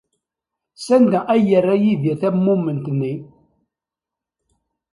[0.85, 3.13] Sanda ay yerra Yidir tammumin-nni?